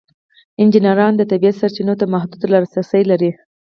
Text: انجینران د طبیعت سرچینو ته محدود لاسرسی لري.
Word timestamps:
انجینران 0.61 1.13
د 1.17 1.21
طبیعت 1.31 1.55
سرچینو 1.61 1.93
ته 1.99 2.05
محدود 2.13 2.41
لاسرسی 2.51 3.01
لري. 3.11 3.31